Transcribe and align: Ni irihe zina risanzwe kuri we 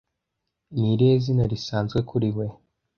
Ni 0.77 0.87
irihe 0.93 1.15
zina 1.25 1.43
risanzwe 1.51 1.99
kuri 2.09 2.29
we 2.37 2.45